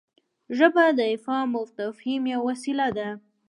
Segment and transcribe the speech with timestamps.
[0.57, 3.09] ژبه د افهام او تفهیم یوه وسیله ده.